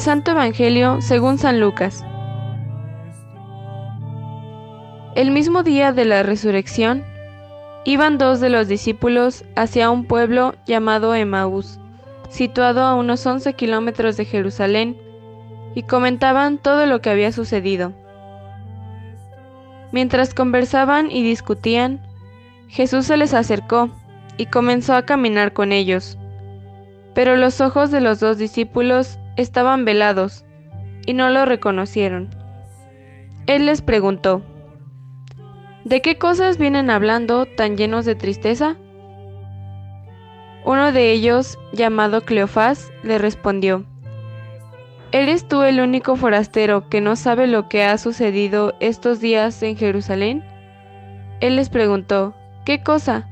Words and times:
Santo 0.00 0.30
Evangelio 0.30 1.02
según 1.02 1.36
San 1.36 1.60
Lucas. 1.60 2.02
El 5.14 5.30
mismo 5.30 5.62
día 5.62 5.92
de 5.92 6.06
la 6.06 6.22
resurrección, 6.22 7.04
iban 7.84 8.16
dos 8.16 8.40
de 8.40 8.48
los 8.48 8.66
discípulos 8.66 9.44
hacia 9.56 9.90
un 9.90 10.06
pueblo 10.06 10.54
llamado 10.64 11.14
Emaús, 11.14 11.78
situado 12.30 12.80
a 12.80 12.94
unos 12.94 13.26
11 13.26 13.52
kilómetros 13.52 14.16
de 14.16 14.24
Jerusalén, 14.24 14.96
y 15.74 15.82
comentaban 15.82 16.56
todo 16.56 16.86
lo 16.86 17.02
que 17.02 17.10
había 17.10 17.30
sucedido. 17.30 17.92
Mientras 19.92 20.32
conversaban 20.32 21.10
y 21.10 21.22
discutían, 21.22 22.00
Jesús 22.68 23.04
se 23.04 23.18
les 23.18 23.34
acercó 23.34 23.90
y 24.38 24.46
comenzó 24.46 24.94
a 24.94 25.04
caminar 25.04 25.52
con 25.52 25.72
ellos. 25.72 26.16
Pero 27.14 27.36
los 27.36 27.60
ojos 27.60 27.90
de 27.90 28.00
los 28.00 28.18
dos 28.18 28.38
discípulos 28.38 29.19
estaban 29.36 29.84
velados 29.84 30.44
y 31.06 31.14
no 31.14 31.30
lo 31.30 31.44
reconocieron. 31.44 32.30
Él 33.46 33.66
les 33.66 33.82
preguntó, 33.82 34.42
¿De 35.84 36.02
qué 36.02 36.18
cosas 36.18 36.58
vienen 36.58 36.90
hablando 36.90 37.46
tan 37.46 37.76
llenos 37.76 38.04
de 38.04 38.14
tristeza? 38.14 38.76
Uno 40.64 40.92
de 40.92 41.10
ellos, 41.12 41.58
llamado 41.72 42.20
Cleofás, 42.20 42.92
le 43.02 43.18
respondió, 43.18 43.86
¿Eres 45.12 45.48
tú 45.48 45.62
el 45.62 45.80
único 45.80 46.14
forastero 46.14 46.88
que 46.88 47.00
no 47.00 47.16
sabe 47.16 47.48
lo 47.48 47.68
que 47.68 47.82
ha 47.82 47.98
sucedido 47.98 48.74
estos 48.78 49.20
días 49.20 49.60
en 49.62 49.76
Jerusalén? 49.76 50.44
Él 51.40 51.56
les 51.56 51.70
preguntó, 51.70 52.34
¿qué 52.64 52.82
cosa? 52.82 53.28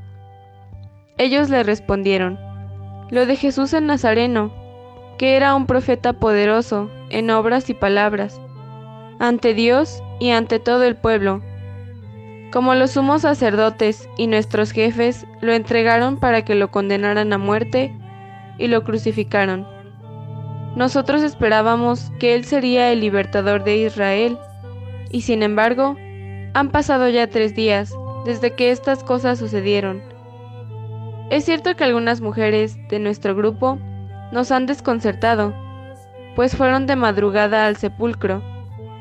Ellos 1.17 1.49
le 1.49 1.63
respondieron, 1.63 2.37
lo 3.11 3.25
de 3.25 3.35
Jesús 3.35 3.73
el 3.73 3.85
Nazareno, 3.85 4.51
que 5.19 5.35
era 5.35 5.53
un 5.53 5.65
profeta 5.65 6.13
poderoso 6.13 6.89
en 7.09 7.29
obras 7.29 7.69
y 7.69 7.73
palabras, 7.73 8.39
ante 9.19 9.53
Dios 9.53 10.01
y 10.17 10.29
ante 10.29 10.59
todo 10.59 10.85
el 10.85 10.95
pueblo. 10.95 11.41
Como 12.53 12.73
los 12.73 12.91
sumos 12.91 13.23
sacerdotes 13.23 14.07
y 14.17 14.27
nuestros 14.27 14.71
jefes 14.71 15.27
lo 15.41 15.51
entregaron 15.51 16.17
para 16.21 16.45
que 16.45 16.55
lo 16.55 16.71
condenaran 16.71 17.33
a 17.33 17.37
muerte 17.37 17.93
y 18.57 18.67
lo 18.67 18.85
crucificaron. 18.85 19.67
Nosotros 20.77 21.21
esperábamos 21.21 22.13
que 22.17 22.33
Él 22.33 22.45
sería 22.45 22.89
el 22.89 23.01
libertador 23.01 23.65
de 23.65 23.75
Israel, 23.75 24.37
y 25.11 25.21
sin 25.21 25.43
embargo, 25.43 25.97
han 26.53 26.69
pasado 26.69 27.09
ya 27.09 27.27
tres 27.27 27.53
días 27.55 27.93
desde 28.23 28.55
que 28.55 28.71
estas 28.71 29.03
cosas 29.03 29.37
sucedieron. 29.37 30.01
Es 31.29 31.43
cierto 31.43 31.75
que 31.75 31.83
algunas 31.83 32.21
mujeres 32.21 32.77
de 32.87 32.99
nuestro 32.99 33.35
grupo 33.35 33.79
nos 34.31 34.51
han 34.51 34.65
desconcertado, 34.65 35.53
pues 36.35 36.55
fueron 36.55 36.85
de 36.85 36.95
madrugada 36.95 37.65
al 37.65 37.77
sepulcro, 37.77 38.43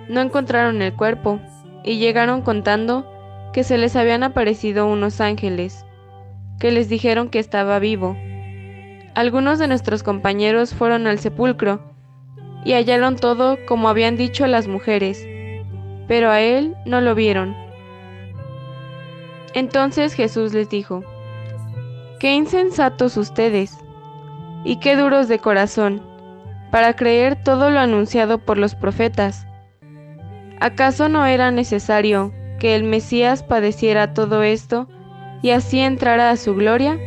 no 0.08 0.20
encontraron 0.20 0.82
el 0.82 0.94
cuerpo, 0.94 1.40
y 1.84 1.98
llegaron 1.98 2.42
contando 2.42 3.06
que 3.52 3.64
se 3.64 3.78
les 3.78 3.96
habían 3.96 4.22
aparecido 4.22 4.86
unos 4.86 5.20
ángeles, 5.20 5.84
que 6.58 6.70
les 6.70 6.88
dijeron 6.88 7.28
que 7.28 7.38
estaba 7.38 7.78
vivo. 7.78 8.16
Algunos 9.14 9.58
de 9.58 9.68
nuestros 9.68 10.02
compañeros 10.02 10.74
fueron 10.74 11.06
al 11.06 11.18
sepulcro 11.18 11.80
y 12.64 12.74
hallaron 12.74 13.16
todo 13.16 13.56
como 13.66 13.88
habían 13.88 14.16
dicho 14.16 14.46
las 14.46 14.68
mujeres, 14.68 15.26
pero 16.06 16.30
a 16.30 16.40
él 16.40 16.76
no 16.84 17.00
lo 17.00 17.14
vieron. 17.14 17.56
Entonces 19.54 20.12
Jesús 20.12 20.52
les 20.52 20.68
dijo, 20.68 21.04
Qué 22.20 22.34
insensatos 22.34 23.16
ustedes, 23.16 23.78
y 24.68 24.76
qué 24.76 24.96
duros 24.96 25.28
de 25.28 25.38
corazón, 25.38 26.02
para 26.70 26.94
creer 26.94 27.42
todo 27.42 27.70
lo 27.70 27.80
anunciado 27.80 28.36
por 28.36 28.58
los 28.58 28.74
profetas. 28.74 29.46
¿Acaso 30.60 31.08
no 31.08 31.24
era 31.24 31.50
necesario 31.50 32.34
que 32.60 32.76
el 32.76 32.84
Mesías 32.84 33.42
padeciera 33.42 34.12
todo 34.12 34.42
esto 34.42 34.86
y 35.40 35.52
así 35.52 35.80
entrara 35.80 36.28
a 36.28 36.36
su 36.36 36.54
gloria? 36.54 36.98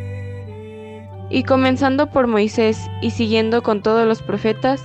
Y 1.30 1.44
comenzando 1.44 2.10
por 2.10 2.26
Moisés 2.26 2.90
y 3.00 3.12
siguiendo 3.12 3.62
con 3.62 3.84
todos 3.84 4.08
los 4.08 4.24
profetas, 4.24 4.84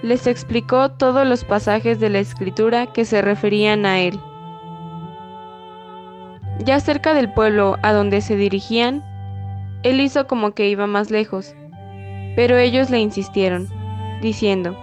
les 0.00 0.26
explicó 0.26 0.92
todos 0.92 1.26
los 1.26 1.44
pasajes 1.44 2.00
de 2.00 2.08
la 2.08 2.20
escritura 2.20 2.86
que 2.86 3.04
se 3.04 3.20
referían 3.20 3.84
a 3.84 4.00
él. 4.00 4.18
Ya 6.64 6.80
cerca 6.80 7.12
del 7.12 7.30
pueblo 7.30 7.76
a 7.82 7.92
donde 7.92 8.22
se 8.22 8.36
dirigían, 8.36 9.04
él 9.82 10.00
hizo 10.00 10.26
como 10.26 10.52
que 10.52 10.70
iba 10.70 10.86
más 10.86 11.10
lejos, 11.10 11.54
pero 12.36 12.58
ellos 12.58 12.90
le 12.90 13.00
insistieron, 13.00 13.68
diciendo, 14.20 14.78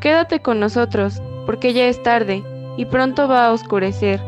Quédate 0.00 0.40
con 0.40 0.58
nosotros, 0.58 1.22
porque 1.46 1.72
ya 1.72 1.86
es 1.86 2.02
tarde 2.02 2.42
y 2.76 2.86
pronto 2.86 3.28
va 3.28 3.46
a 3.46 3.52
oscurecer. 3.52 4.20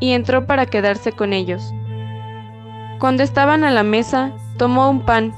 Y 0.00 0.12
entró 0.12 0.46
para 0.46 0.66
quedarse 0.66 1.12
con 1.12 1.32
ellos. 1.32 1.72
Cuando 2.98 3.22
estaban 3.22 3.64
a 3.64 3.70
la 3.70 3.82
mesa, 3.82 4.32
tomó 4.56 4.90
un 4.90 5.04
pan, 5.04 5.34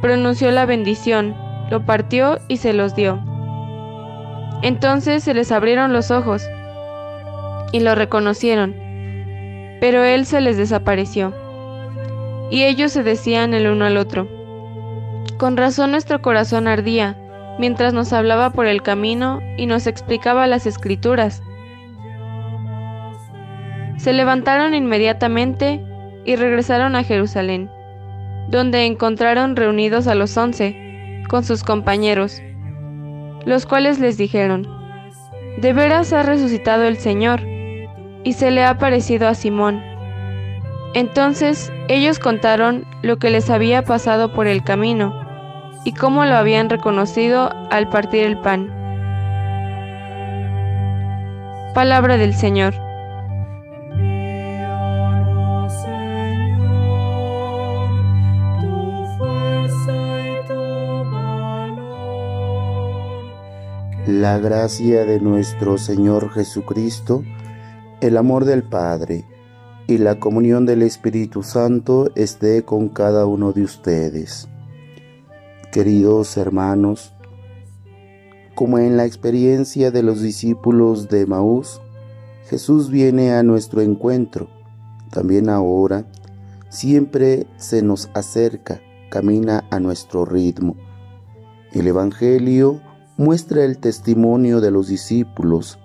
pronunció 0.00 0.50
la 0.50 0.66
bendición, 0.66 1.36
lo 1.70 1.84
partió 1.84 2.38
y 2.48 2.58
se 2.58 2.72
los 2.72 2.94
dio. 2.94 3.20
Entonces 4.62 5.22
se 5.22 5.34
les 5.34 5.52
abrieron 5.52 5.92
los 5.92 6.10
ojos 6.10 6.42
y 7.72 7.80
lo 7.80 7.94
reconocieron, 7.94 8.74
pero 9.80 10.04
él 10.04 10.26
se 10.26 10.40
les 10.40 10.56
desapareció. 10.56 11.32
Y 12.50 12.64
ellos 12.64 12.92
se 12.92 13.02
decían 13.02 13.54
el 13.54 13.66
uno 13.66 13.84
al 13.84 13.96
otro, 13.96 14.26
con 15.38 15.56
razón 15.56 15.92
nuestro 15.92 16.20
corazón 16.20 16.68
ardía 16.68 17.16
mientras 17.58 17.92
nos 17.92 18.12
hablaba 18.12 18.50
por 18.50 18.66
el 18.66 18.82
camino 18.82 19.40
y 19.56 19.66
nos 19.66 19.86
explicaba 19.86 20.46
las 20.46 20.66
escrituras. 20.66 21.42
Se 23.96 24.12
levantaron 24.12 24.74
inmediatamente 24.74 25.82
y 26.24 26.36
regresaron 26.36 26.94
a 26.94 27.02
Jerusalén, 27.02 27.68
donde 28.48 28.86
encontraron 28.86 29.56
reunidos 29.56 30.06
a 30.06 30.14
los 30.14 30.36
once 30.36 31.24
con 31.28 31.44
sus 31.44 31.64
compañeros, 31.64 32.40
los 33.44 33.66
cuales 33.66 33.98
les 33.98 34.16
dijeron, 34.16 34.68
De 35.58 35.72
veras 35.72 36.12
ha 36.12 36.22
resucitado 36.22 36.84
el 36.84 36.96
Señor, 36.96 37.40
y 38.24 38.34
se 38.34 38.50
le 38.50 38.64
ha 38.64 38.78
parecido 38.78 39.26
a 39.26 39.34
Simón. 39.34 39.82
Entonces 40.94 41.72
ellos 41.88 42.18
contaron 42.18 42.86
lo 43.02 43.18
que 43.18 43.30
les 43.30 43.50
había 43.50 43.82
pasado 43.82 44.32
por 44.32 44.46
el 44.46 44.62
camino, 44.62 45.27
y 45.84 45.92
cómo 45.92 46.24
lo 46.24 46.34
habían 46.34 46.68
reconocido 46.68 47.50
al 47.70 47.88
partir 47.88 48.24
el 48.24 48.38
pan. 48.38 48.68
Palabra 51.74 52.16
del 52.16 52.34
Señor. 52.34 52.74
La 64.06 64.38
gracia 64.38 65.04
de 65.04 65.20
nuestro 65.20 65.78
Señor 65.78 66.30
Jesucristo, 66.32 67.22
el 68.00 68.16
amor 68.16 68.46
del 68.46 68.62
Padre 68.62 69.24
y 69.86 69.98
la 69.98 70.18
comunión 70.18 70.66
del 70.66 70.82
Espíritu 70.82 71.42
Santo 71.42 72.10
esté 72.14 72.64
con 72.64 72.88
cada 72.88 73.26
uno 73.26 73.52
de 73.52 73.62
ustedes. 73.62 74.48
Queridos 75.72 76.38
hermanos, 76.38 77.12
como 78.54 78.78
en 78.78 78.96
la 78.96 79.04
experiencia 79.04 79.90
de 79.90 80.02
los 80.02 80.22
discípulos 80.22 81.10
de 81.10 81.26
Maús, 81.26 81.82
Jesús 82.48 82.88
viene 82.90 83.34
a 83.34 83.42
nuestro 83.42 83.82
encuentro. 83.82 84.48
También 85.10 85.50
ahora, 85.50 86.06
siempre 86.70 87.46
se 87.58 87.82
nos 87.82 88.08
acerca, 88.14 88.80
camina 89.10 89.64
a 89.70 89.78
nuestro 89.78 90.24
ritmo. 90.24 90.74
El 91.72 91.86
Evangelio 91.86 92.80
muestra 93.18 93.62
el 93.62 93.76
testimonio 93.76 94.62
de 94.62 94.70
los 94.70 94.88
discípulos. 94.88 95.78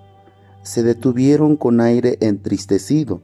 Se 0.62 0.82
detuvieron 0.82 1.58
con 1.58 1.82
aire 1.82 2.16
entristecido. 2.22 3.20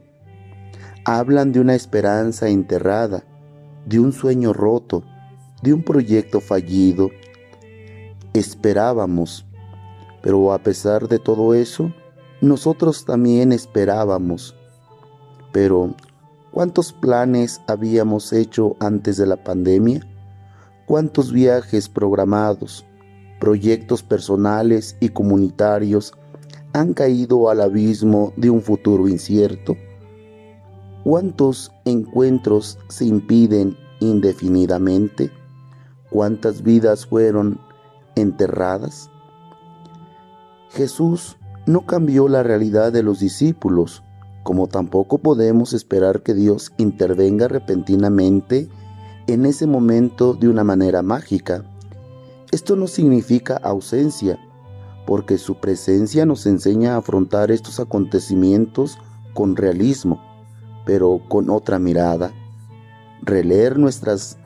Hablan 1.05 1.53
de 1.53 1.59
una 1.59 1.73
esperanza 1.73 2.49
enterrada, 2.49 3.23
de 3.87 3.99
un 3.99 4.13
sueño 4.13 4.53
roto, 4.53 5.03
de 5.61 5.73
un 5.73 5.83
proyecto 5.83 6.39
fallido. 6.39 7.09
Esperábamos, 8.33 9.45
pero 10.21 10.53
a 10.53 10.59
pesar 10.59 11.07
de 11.07 11.19
todo 11.19 11.53
eso, 11.53 11.91
nosotros 12.41 13.05
también 13.05 13.51
esperábamos. 13.51 14.55
Pero, 15.51 15.95
¿cuántos 16.51 16.93
planes 16.93 17.61
habíamos 17.67 18.33
hecho 18.33 18.75
antes 18.79 19.17
de 19.17 19.27
la 19.27 19.43
pandemia? 19.43 20.07
¿Cuántos 20.85 21.31
viajes 21.31 21.89
programados? 21.89 22.85
proyectos 23.41 24.03
personales 24.03 24.95
y 24.99 25.09
comunitarios 25.09 26.13
han 26.73 26.93
caído 26.93 27.49
al 27.49 27.59
abismo 27.59 28.31
de 28.37 28.51
un 28.51 28.61
futuro 28.61 29.09
incierto? 29.09 29.75
¿Cuántos 31.03 31.71
encuentros 31.83 32.77
se 32.87 33.05
impiden 33.05 33.75
indefinidamente? 33.99 35.31
¿Cuántas 36.11 36.61
vidas 36.61 37.05
fueron 37.05 37.61
enterradas? 38.15 39.09
Jesús 40.71 41.37
no 41.65 41.85
cambió 41.85 42.27
la 42.27 42.43
realidad 42.43 42.91
de 42.91 43.01
los 43.01 43.21
discípulos, 43.21 44.03
como 44.43 44.67
tampoco 44.67 45.19
podemos 45.19 45.71
esperar 45.71 46.21
que 46.21 46.33
Dios 46.33 46.73
intervenga 46.77 47.47
repentinamente 47.47 48.67
en 49.27 49.45
ese 49.45 49.67
momento 49.67 50.33
de 50.33 50.49
una 50.49 50.65
manera 50.65 51.01
mágica. 51.01 51.63
Esto 52.51 52.75
no 52.75 52.87
significa 52.87 53.55
ausencia, 53.55 54.37
porque 55.07 55.37
su 55.37 55.61
presencia 55.61 56.25
nos 56.25 56.45
enseña 56.45 56.95
a 56.95 56.97
afrontar 56.97 57.51
estos 57.51 57.79
acontecimientos 57.79 58.97
con 59.33 59.55
realismo, 59.55 60.21
pero 60.85 61.21
con 61.29 61.49
otra 61.49 61.79
mirada. 61.79 62.33
Releer 63.21 63.79
nuestras 63.79 64.37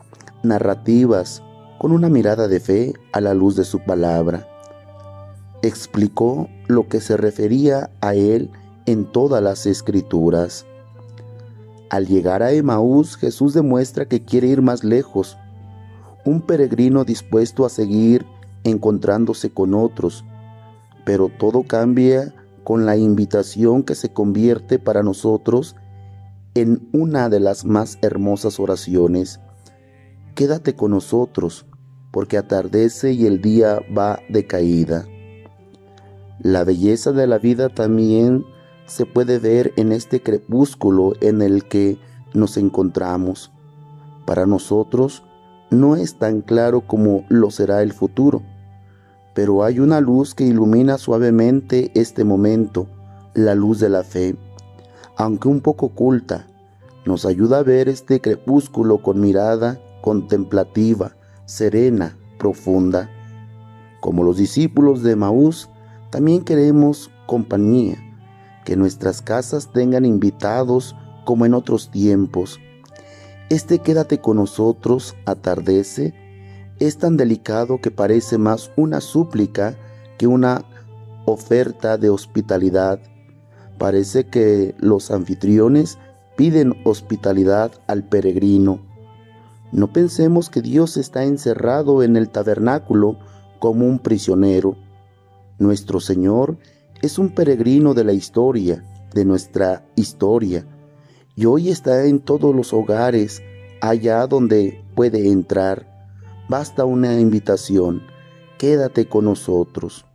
narrativas 0.44 1.42
con 1.78 1.92
una 1.92 2.08
mirada 2.08 2.48
de 2.48 2.60
fe 2.60 2.94
a 3.12 3.20
la 3.20 3.34
luz 3.34 3.56
de 3.56 3.64
su 3.64 3.80
palabra. 3.80 4.48
Explicó 5.62 6.48
lo 6.68 6.88
que 6.88 7.00
se 7.00 7.16
refería 7.16 7.90
a 8.00 8.14
él 8.14 8.50
en 8.86 9.04
todas 9.04 9.42
las 9.42 9.66
escrituras. 9.66 10.66
Al 11.90 12.06
llegar 12.06 12.42
a 12.42 12.52
Emaús, 12.52 13.16
Jesús 13.16 13.54
demuestra 13.54 14.06
que 14.06 14.24
quiere 14.24 14.48
ir 14.48 14.62
más 14.62 14.84
lejos, 14.84 15.36
un 16.24 16.40
peregrino 16.40 17.04
dispuesto 17.04 17.64
a 17.64 17.68
seguir 17.68 18.26
encontrándose 18.64 19.50
con 19.50 19.74
otros, 19.74 20.24
pero 21.04 21.30
todo 21.38 21.62
cambia 21.62 22.34
con 22.64 22.84
la 22.84 22.96
invitación 22.96 23.84
que 23.84 23.94
se 23.94 24.12
convierte 24.12 24.80
para 24.80 25.04
nosotros 25.04 25.76
en 26.54 26.88
una 26.92 27.28
de 27.28 27.38
las 27.38 27.64
más 27.64 27.98
hermosas 28.02 28.58
oraciones. 28.58 29.40
Quédate 30.36 30.76
con 30.76 30.90
nosotros, 30.90 31.64
porque 32.10 32.36
atardece 32.36 33.12
y 33.12 33.24
el 33.24 33.40
día 33.40 33.80
va 33.96 34.20
de 34.28 34.46
caída. 34.46 35.06
La 36.40 36.62
belleza 36.62 37.12
de 37.12 37.26
la 37.26 37.38
vida 37.38 37.70
también 37.70 38.44
se 38.84 39.06
puede 39.06 39.38
ver 39.38 39.72
en 39.76 39.92
este 39.92 40.22
crepúsculo 40.22 41.14
en 41.22 41.40
el 41.40 41.64
que 41.64 41.98
nos 42.34 42.58
encontramos. 42.58 43.50
Para 44.26 44.44
nosotros 44.44 45.22
no 45.70 45.96
es 45.96 46.18
tan 46.18 46.42
claro 46.42 46.82
como 46.82 47.24
lo 47.30 47.50
será 47.50 47.80
el 47.80 47.94
futuro, 47.94 48.42
pero 49.34 49.64
hay 49.64 49.80
una 49.80 50.02
luz 50.02 50.34
que 50.34 50.44
ilumina 50.44 50.98
suavemente 50.98 51.92
este 51.94 52.24
momento, 52.24 52.88
la 53.32 53.54
luz 53.54 53.80
de 53.80 53.88
la 53.88 54.04
fe. 54.04 54.36
Aunque 55.16 55.48
un 55.48 55.62
poco 55.62 55.86
oculta, 55.86 56.46
nos 57.06 57.24
ayuda 57.24 57.60
a 57.60 57.62
ver 57.62 57.88
este 57.88 58.20
crepúsculo 58.20 58.98
con 58.98 59.18
mirada 59.18 59.80
contemplativa, 60.06 61.16
serena, 61.46 62.16
profunda. 62.38 63.10
Como 64.00 64.22
los 64.22 64.36
discípulos 64.36 65.02
de 65.02 65.16
Maús, 65.16 65.68
también 66.10 66.44
queremos 66.44 67.10
compañía, 67.26 67.96
que 68.64 68.76
nuestras 68.76 69.20
casas 69.20 69.72
tengan 69.72 70.04
invitados 70.04 70.94
como 71.24 71.44
en 71.44 71.54
otros 71.54 71.90
tiempos. 71.90 72.60
Este 73.50 73.80
quédate 73.80 74.20
con 74.20 74.36
nosotros 74.36 75.16
atardece 75.24 76.14
es 76.78 76.98
tan 76.98 77.16
delicado 77.16 77.80
que 77.80 77.90
parece 77.90 78.38
más 78.38 78.70
una 78.76 79.00
súplica 79.00 79.76
que 80.18 80.28
una 80.28 80.64
oferta 81.24 81.98
de 81.98 82.10
hospitalidad. 82.10 83.00
Parece 83.76 84.28
que 84.28 84.76
los 84.78 85.10
anfitriones 85.10 85.98
piden 86.36 86.74
hospitalidad 86.84 87.72
al 87.88 88.04
peregrino. 88.04 88.85
No 89.72 89.92
pensemos 89.92 90.48
que 90.48 90.62
Dios 90.62 90.96
está 90.96 91.24
encerrado 91.24 92.02
en 92.02 92.16
el 92.16 92.28
tabernáculo 92.28 93.18
como 93.58 93.86
un 93.86 93.98
prisionero. 93.98 94.76
Nuestro 95.58 96.00
Señor 96.00 96.58
es 97.02 97.18
un 97.18 97.30
peregrino 97.30 97.94
de 97.94 98.04
la 98.04 98.12
historia, 98.12 98.84
de 99.12 99.24
nuestra 99.24 99.84
historia, 99.96 100.66
y 101.34 101.46
hoy 101.46 101.70
está 101.70 102.04
en 102.04 102.20
todos 102.20 102.54
los 102.54 102.72
hogares, 102.72 103.42
allá 103.80 104.26
donde 104.26 104.84
puede 104.94 105.30
entrar. 105.30 105.86
Basta 106.48 106.84
una 106.84 107.18
invitación, 107.20 108.02
quédate 108.58 109.08
con 109.08 109.24
nosotros. 109.24 110.06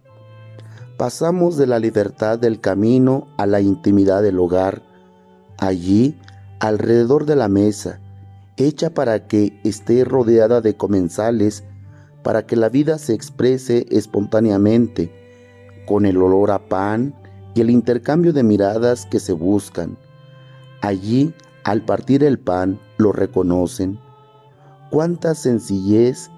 Pasamos 0.97 1.57
de 1.57 1.67
la 1.67 1.79
libertad 1.79 2.39
del 2.39 2.59
camino 2.59 3.27
a 3.37 3.45
la 3.45 3.59
intimidad 3.59 4.21
del 4.21 4.39
hogar. 4.39 4.83
Allí, 5.57 6.19
alrededor 6.59 7.25
de 7.25 7.35
la 7.35 7.47
mesa, 7.47 7.99
hecha 8.67 8.93
para 8.93 9.27
que 9.27 9.59
esté 9.63 10.03
rodeada 10.03 10.61
de 10.61 10.75
comensales, 10.75 11.63
para 12.23 12.45
que 12.45 12.55
la 12.55 12.69
vida 12.69 12.97
se 12.97 13.13
exprese 13.13 13.85
espontáneamente, 13.89 15.11
con 15.87 16.05
el 16.05 16.17
olor 16.17 16.51
a 16.51 16.67
pan 16.67 17.15
y 17.53 17.61
el 17.61 17.69
intercambio 17.69 18.33
de 18.33 18.43
miradas 18.43 19.05
que 19.05 19.19
se 19.19 19.33
buscan. 19.33 19.97
Allí, 20.81 21.33
al 21.63 21.83
partir 21.83 22.23
el 22.23 22.39
pan, 22.39 22.79
lo 22.97 23.11
reconocen. 23.11 23.99
Cuánta 24.89 25.35
sencillez 25.35 26.29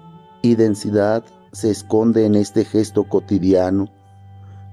y 0.42 0.54
densidad 0.54 1.24
se 1.52 1.70
esconde 1.70 2.26
en 2.26 2.34
este 2.34 2.64
gesto 2.64 3.04
cotidiano. 3.04 3.88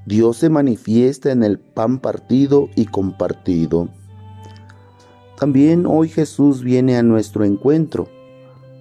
Dios 0.05 0.37
se 0.37 0.49
manifiesta 0.49 1.31
en 1.31 1.43
el 1.43 1.59
pan 1.59 1.99
partido 1.99 2.69
y 2.75 2.85
compartido. 2.85 3.89
También 5.41 5.85
hoy 5.85 6.07
Jesús 6.07 6.63
viene 6.63 6.95
a 6.95 7.03
nuestro 7.03 7.43
encuentro. 7.43 8.07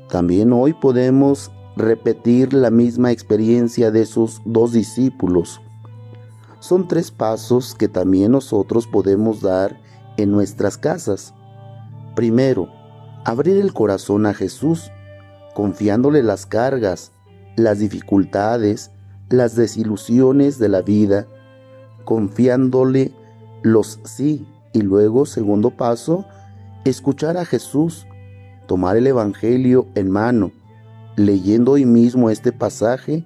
También 0.08 0.52
hoy 0.52 0.72
podemos 0.74 1.50
repetir 1.76 2.54
la 2.54 2.70
misma 2.70 3.10
experiencia 3.10 3.90
de 3.90 4.06
sus 4.06 4.40
dos 4.44 4.72
discípulos 4.72 5.60
son 6.60 6.86
tres 6.86 7.10
pasos 7.10 7.74
que 7.74 7.88
también 7.88 8.32
nosotros 8.32 8.86
podemos 8.86 9.40
dar 9.40 9.80
en 10.18 10.30
nuestras 10.30 10.76
casas. 10.76 11.34
Primero, 12.14 12.68
abrir 13.24 13.56
el 13.56 13.72
corazón 13.72 14.26
a 14.26 14.34
Jesús, 14.34 14.90
confiándole 15.54 16.22
las 16.22 16.44
cargas, 16.44 17.12
las 17.56 17.78
dificultades, 17.78 18.90
las 19.30 19.56
desilusiones 19.56 20.58
de 20.58 20.68
la 20.68 20.82
vida, 20.82 21.26
confiándole 22.04 23.12
los 23.62 23.98
sí. 24.04 24.46
Y 24.74 24.82
luego, 24.82 25.24
segundo 25.24 25.70
paso, 25.70 26.26
escuchar 26.84 27.36
a 27.36 27.44
Jesús, 27.44 28.06
tomar 28.66 28.96
el 28.96 29.06
Evangelio 29.06 29.88
en 29.94 30.10
mano, 30.10 30.52
leyendo 31.16 31.72
hoy 31.72 31.84
mismo 31.84 32.30
este 32.30 32.52
pasaje 32.52 33.24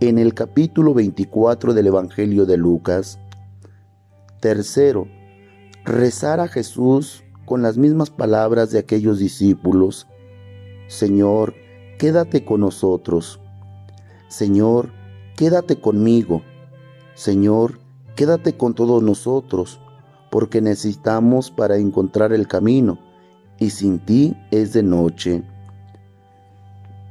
en 0.00 0.18
el 0.18 0.34
capítulo 0.34 0.92
24 0.94 1.74
del 1.74 1.86
Evangelio 1.86 2.44
de 2.44 2.56
Lucas. 2.56 3.18
Tercero, 4.40 5.06
rezar 5.84 6.40
a 6.40 6.48
Jesús 6.48 7.24
con 7.46 7.62
las 7.62 7.78
mismas 7.78 8.10
palabras 8.10 8.70
de 8.70 8.78
aquellos 8.78 9.18
discípulos. 9.18 10.06
Señor, 10.88 11.54
quédate 11.98 12.44
con 12.44 12.60
nosotros. 12.60 13.40
Señor, 14.28 14.90
quédate 15.36 15.80
conmigo. 15.80 16.42
Señor, 17.14 17.78
quédate 18.16 18.56
con 18.56 18.74
todos 18.74 19.02
nosotros, 19.02 19.80
porque 20.32 20.62
necesitamos 20.62 21.50
para 21.50 21.76
encontrar 21.76 22.32
el 22.32 22.48
camino, 22.48 22.98
y 23.58 23.68
sin 23.68 23.98
ti 23.98 24.34
es 24.50 24.72
de 24.72 24.82
noche. 24.82 25.42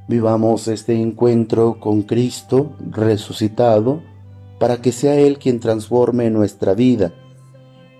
Vivamos 0.08 0.68
este 0.68 1.00
encuentro 1.00 1.80
con 1.80 2.02
Cristo 2.02 2.76
resucitado 2.90 4.02
para 4.60 4.82
que 4.82 4.92
sea 4.92 5.20
Él 5.20 5.38
quien 5.38 5.60
transforme 5.60 6.32
nuestra 6.32 6.74
vida 6.74 7.14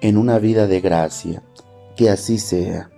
en 0.02 0.18
una 0.18 0.40
vida 0.40 0.66
de 0.66 0.82
gracia. 0.82 1.44
Que 1.96 2.10
así 2.10 2.40
sea. 2.40 2.90